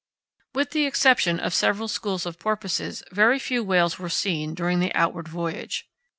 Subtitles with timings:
[0.55, 4.91] With the exception of several schools of porpoises very few whales were seen during the
[4.95, 5.85] outward voyage.